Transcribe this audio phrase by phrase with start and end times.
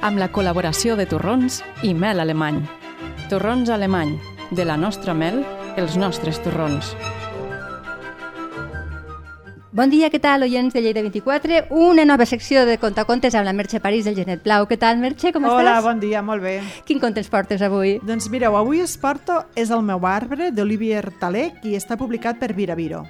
[0.00, 2.62] amb la col·laboració de torrons i mel alemany.
[3.30, 4.16] Torrons alemany,
[4.50, 5.42] de la nostra mel,
[5.76, 6.94] els nostres torrons.
[9.72, 11.60] Bon dia, què tal, oients de Lleida 24?
[11.78, 14.66] Una nova secció de Contacontes amb la Merche París del Genet Blau.
[14.66, 15.84] Què tal, Merche, com Hola, estàs?
[15.86, 16.56] bon dia, molt bé.
[16.88, 18.00] Quin conte ens portes avui?
[18.02, 22.50] Doncs mireu, avui es porto És el meu arbre, d'Olivier Talec, i està publicat per
[22.52, 23.04] Viraviro.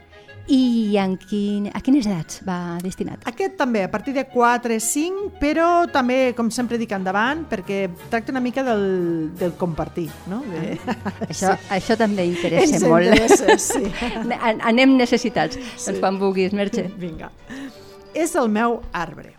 [0.50, 3.22] I en quin, a quines edats va destinat?
[3.30, 8.34] Aquest també, a partir de 4, 5, però també, com sempre dic endavant, perquè tracta
[8.34, 10.40] una mica del, del compartir, no?
[10.50, 10.74] De...
[11.30, 13.06] Això, això també interessa Ens molt.
[13.06, 13.84] interessa, sí.
[14.50, 15.54] An- Anem necessitats.
[15.86, 16.88] Doncs quan vulguis, Merche.
[16.98, 17.30] Vinga.
[18.12, 19.36] És el meu arbre.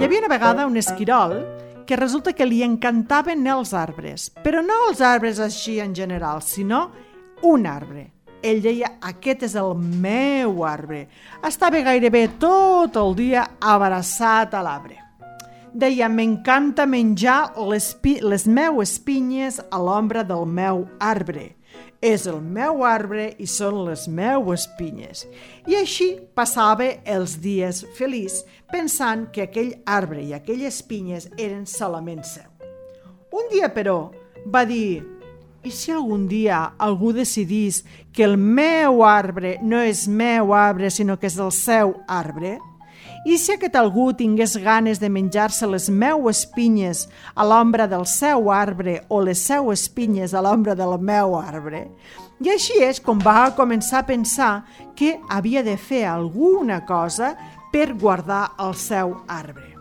[0.00, 1.34] Hi havia una vegada un esquirol
[1.90, 6.84] que resulta que li encantaven els arbres, però no els arbres així en general, sinó
[7.42, 8.04] un arbre.
[8.46, 11.00] Ell deia, aquest és el meu arbre.
[11.42, 15.00] Estava gairebé tot el dia abraçat a l'arbre.
[15.74, 17.90] Deia, m'encanta menjar les,
[18.22, 21.56] les meues pinyes a l'ombra del meu arbre.
[22.00, 25.26] És el meu arbre i són les meues pinyes.
[25.68, 28.40] I així passava els dies feliç,
[28.72, 32.48] pensant que aquell arbre i aquelles pinyes eren solament seu.
[33.36, 34.10] Un dia, però,
[34.48, 35.02] va dir
[35.62, 37.82] i si algun dia algú decidís
[38.16, 42.56] que el meu arbre no és meu arbre, sinó que és el seu arbre?
[43.20, 47.02] I si aquest algú tingués ganes de menjar-se les meues pinyes
[47.36, 51.82] a l'ombra del seu arbre o les seues pinyes a l'ombra del meu arbre?
[52.40, 54.54] I així és com va començar a pensar
[54.96, 57.34] que havia de fer alguna cosa
[57.70, 59.79] per guardar el seu arbre.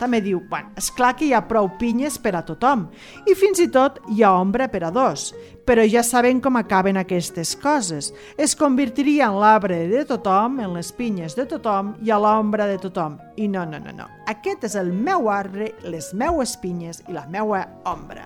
[0.00, 2.86] També diu, bueno, és clar que hi ha prou pinyes per a tothom
[3.28, 5.26] i fins i tot hi ha ombra per a dos,
[5.68, 8.08] però ja sabem com acaben aquestes coses.
[8.40, 12.78] Es convertiria en l'arbre de tothom, en les pinyes de tothom i a l'ombra de
[12.80, 13.18] tothom.
[13.36, 14.08] I no, no, no, no.
[14.32, 18.24] Aquest és el meu arbre, les meues pinyes i la meua ombra.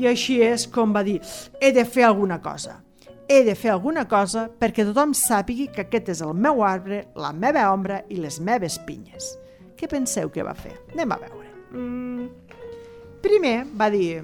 [0.00, 1.18] I així és com va dir,
[1.60, 2.80] he de fer alguna cosa.
[3.28, 7.30] He de fer alguna cosa perquè tothom sàpigui que aquest és el meu arbre, la
[7.36, 9.36] meva ombra i les meves pinyes.
[9.80, 10.74] Què penseu que va fer?
[10.92, 11.46] Anem a veure.
[11.72, 12.26] Mm.
[13.24, 14.20] Primer va dir,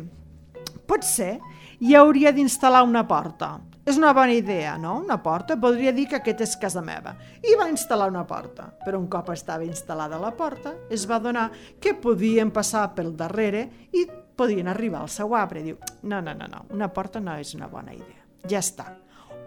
[0.88, 1.38] potser
[1.80, 3.54] hi hauria d'instal·lar una porta.
[3.86, 4.96] És una bona idea, no?
[4.98, 5.54] Una porta.
[5.62, 7.14] Podria dir que aquest és casa meva.
[7.40, 8.66] I va instal·lar una porta.
[8.82, 11.46] Però un cop estava instal·lada la porta, es va donar
[11.80, 13.62] que podien passar pel darrere
[13.94, 14.04] i
[14.36, 15.62] podien arribar al seu arbre.
[15.62, 18.26] Diu, no, no, no, no, una porta no és una bona idea.
[18.50, 18.90] Ja està.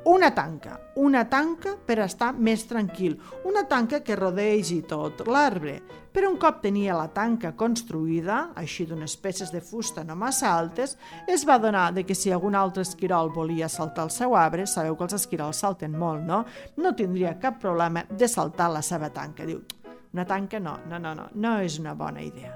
[0.09, 3.13] Una tanca, una tanca per estar més tranquil,
[3.45, 5.75] una tanca que rodegi tot l'arbre.
[6.09, 10.95] Però un cop tenia la tanca construïda, així d'unes peces de fusta no massa altes,
[11.29, 14.97] es va donar de que si algun altre esquirol volia saltar el seu arbre, sabeu
[14.97, 16.41] que els esquirols salten molt, no?
[16.81, 19.45] No tindria cap problema de saltar la seva tanca.
[19.45, 19.61] Diu,
[20.09, 22.55] una tanca no, no, no, no, no és una bona idea.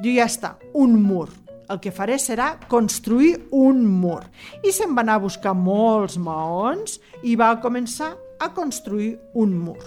[0.00, 1.28] Diu, ja està, un mur.
[1.68, 4.22] El que faré serà construir un mur.
[4.62, 9.80] I se'n va anar a buscar molts maons i va començar a construir un mur.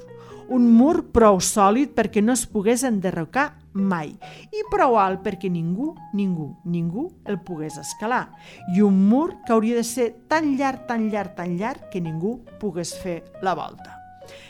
[0.50, 4.16] Un mur prou sòlid perquè no es pogués enderrocar mai
[4.50, 8.26] i prou alt perquè ningú, ningú, ningú el pogués escalar.
[8.74, 12.40] I un mur que hauria de ser tan llarg, tan llarg, tan llarg que ningú
[12.60, 13.99] pogués fer la volta.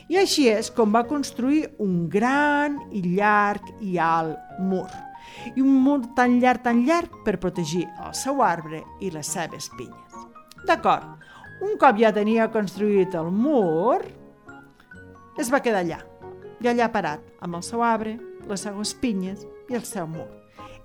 [0.09, 4.87] I així és com va construir un gran i llarg i alt mur.
[5.53, 9.69] I un mur tan llarg, tan llarg per protegir el seu arbre i les seves
[9.77, 10.25] pinyes.
[10.65, 11.05] D'acord,
[11.61, 14.01] un cop ja tenia construït el mur,
[15.39, 16.01] es va quedar allà,
[16.59, 18.17] i allà parat, amb el seu arbre,
[18.49, 20.27] les seues pinyes i el seu mur.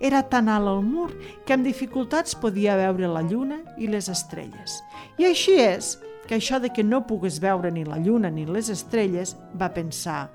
[0.04, 1.08] Era tan alt el mur
[1.46, 4.82] que amb dificultats podia veure la lluna i les estrelles.
[5.16, 5.94] I així és
[6.28, 10.30] que això de que no pogués veure ni la lluna ni les estrelles va pensar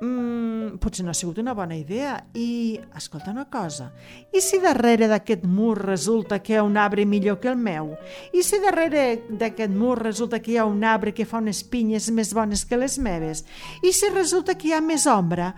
[0.00, 3.90] mm, potser no ha sigut una bona idea i, escolta una cosa,
[4.32, 7.94] i si darrere d'aquest mur resulta que hi ha un arbre millor que el meu?
[8.32, 12.10] I si darrere d'aquest mur resulta que hi ha un arbre que fa unes pinyes
[12.10, 13.44] més bones que les meves?
[13.82, 15.54] I si resulta que hi ha més ombra?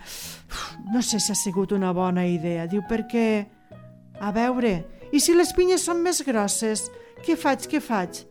[0.47, 3.47] Uf, no sé si ha sigut una bona idea, diu, perquè...
[4.17, 4.71] A veure,
[5.13, 6.87] i si les pinyes són més grosses?
[7.21, 8.23] Què faig, què faig?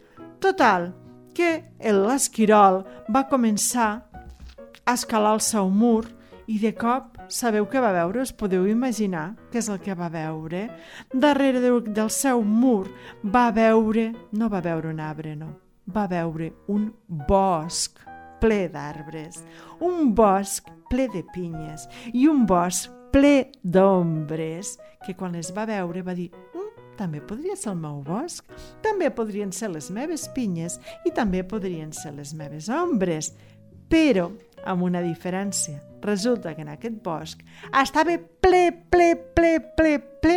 [0.46, 0.92] Total,
[1.34, 3.88] que l'esquirol va començar
[4.86, 6.04] a escalar el seu mur
[6.46, 8.22] i de cop sabeu què va veure?
[8.22, 10.68] Us podeu imaginar què és el que va veure?
[11.10, 12.86] Darrere del, seu mur
[13.24, 15.50] va veure, no va veure un arbre, no,
[15.90, 16.92] va veure un
[17.26, 18.06] bosc
[18.38, 19.42] ple d'arbres,
[19.82, 24.76] un bosc ple de pinyes i un bosc ple d'ombres
[25.08, 26.55] que quan les va veure va dir "Mm,
[26.98, 28.46] també podria ser el meu bosc,
[28.84, 33.34] també podrien ser les meves pinyes i també podrien ser les meves ombres,
[33.90, 34.32] però
[34.66, 35.82] amb una diferència.
[36.06, 37.40] resulta que en aquest bosc
[37.82, 40.36] estava ple, ple, ple, ple, ple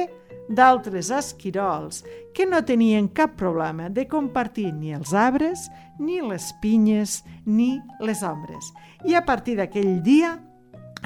[0.49, 5.69] d'altres esquirols que no tenien cap problema de compartir ni els arbres,
[5.99, 8.73] ni les pinyes, ni les ombres.
[9.05, 10.39] I a partir d'aquell dia,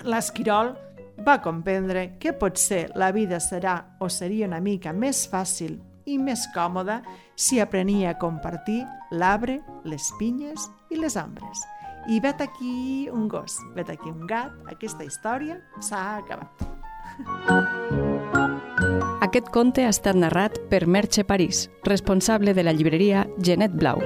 [0.04, 0.76] l'esquirol
[1.20, 6.46] va comprendre que potser la vida serà o seria una mica més fàcil i més
[6.54, 7.02] còmoda
[7.36, 8.82] si aprenia a compartir
[9.12, 11.62] l'arbre, les pinyes i les ombres.
[12.10, 16.66] I vet aquí un gos, vet aquí un gat, aquesta història s'ha acabat.
[19.22, 24.02] Aquest conte ha estat narrat per Merche París, responsable de la llibreria Genet Blau.